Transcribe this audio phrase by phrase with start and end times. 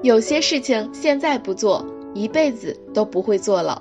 [0.00, 3.80] 有些事情现在不做，一辈子都不会做了。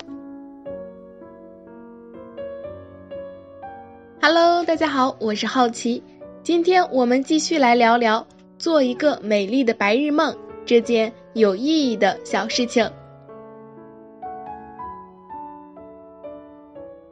[4.19, 6.01] Hello，大家好，我是好奇，
[6.41, 8.25] 今天我们继续来聊聊
[8.57, 10.35] 做一个美丽的白日梦
[10.65, 12.89] 这件有意义的小事情。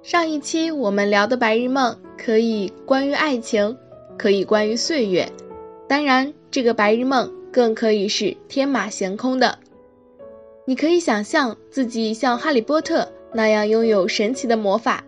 [0.02, 3.78] 上一期我们聊的白日梦可以关于爱情，
[4.18, 5.32] 可以关于岁月，
[5.88, 7.35] 当然这个白日梦。
[7.56, 9.60] 更可以是天马行空的，
[10.66, 15.06] 你可以想象自己像哈利波特那样拥有神奇的魔法，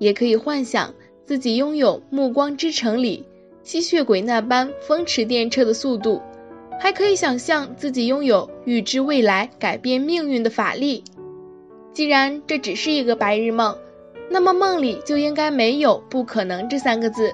[0.00, 0.92] 也可以幻想
[1.24, 3.24] 自己拥有《暮光之城》里
[3.62, 6.20] 吸血鬼那般风驰电掣的速度，
[6.80, 11.04] 还可以想象自己拥有预知未来、改变命运的法力。
[11.92, 13.78] 既然这只是一个白日梦，
[14.28, 17.32] 那么梦里就应该没有“不可能”这三个字。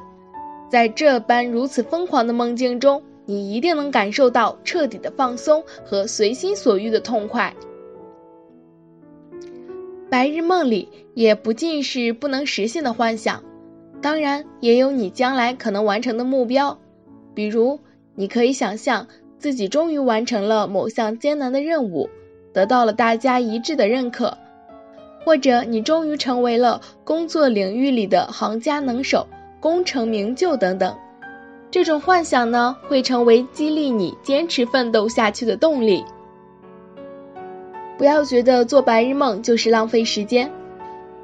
[0.71, 3.03] 在这般如此疯狂的梦境中。
[3.31, 7.55] 你一定能感受到彻底的放松和随心所欲的痛快。
[10.11, 13.45] 白日梦里也不尽是不能实现的幻想，
[14.03, 16.77] 当然也有你将来可能完成的目标。
[17.33, 17.79] 比如，
[18.17, 19.07] 你可以想象
[19.39, 22.11] 自己终于完成了某项艰难的任务，
[22.53, 24.37] 得到了大家一致的认可；
[25.25, 29.29] 或者你终于成为了工作领域里的行家能手、
[29.61, 30.99] 功成名就等等。
[31.71, 36.05] 这种幻想呢，会成为激励你坚持奋斗下去的动力。
[37.97, 40.51] 不要觉得做白日梦就是浪费时间，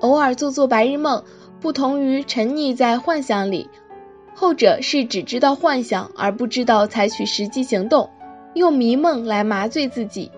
[0.00, 1.24] 偶尔做做白日梦，
[1.60, 3.68] 不同于沉溺在幻想里，
[4.34, 8.08] 后者是只知道幻想而不知道采取实际行动，
[8.54, 10.30] 用迷梦来麻醉自己；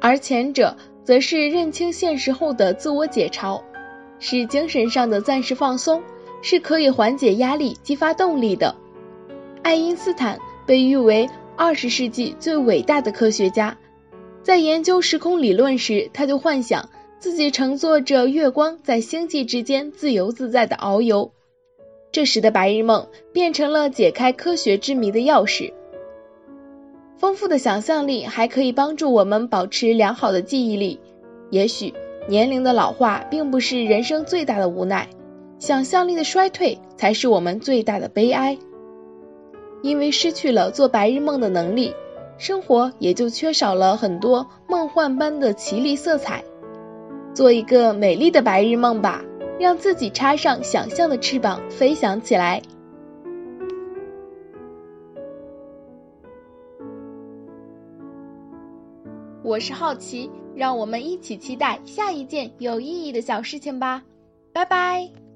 [0.00, 3.60] 而前者则是认清现实后的自我解嘲，
[4.20, 6.00] 是精神上的暂时放松，
[6.40, 8.74] 是可以缓解压力、激发动力的。
[9.62, 13.76] 爱因斯坦被誉为二十世纪最伟大的科学家，
[14.42, 16.88] 在研究时空理论时，他就幻想
[17.18, 21.32] 自己乘坐着月光在星际之间自由自在的遨游。
[22.10, 25.72] 这时的白日梦变成了解开科学之谜的钥匙。
[27.18, 31.00] 丰富的想象力还可以帮助我们保持良好的记忆力。
[31.50, 31.92] 也许
[32.28, 35.08] 年龄的老化并不是人生最大的无奈，
[35.58, 38.56] 想象力的衰退才是我们最大的悲哀。
[39.82, 41.94] 因为失去了做白日梦的能力，
[42.36, 46.44] 生活也就缺少了很多梦幻般的绮丽色彩。
[47.34, 49.24] 做一个美丽的白日梦吧，
[49.60, 52.60] 让自己插上想象的翅膀，飞翔起来。
[59.44, 64.02] 我是好奇，让我们一起期待下一件有意义的小事情吧。
[64.52, 65.27] 拜拜。